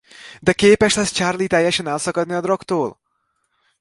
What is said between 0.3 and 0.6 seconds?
De